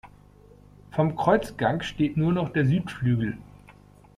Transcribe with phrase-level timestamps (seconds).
[0.89, 3.37] Vom Kreuzgang steht nur noch der Südflügel.